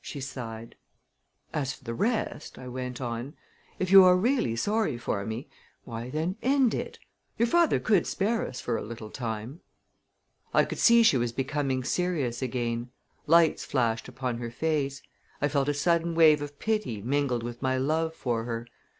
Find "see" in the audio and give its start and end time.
10.79-11.03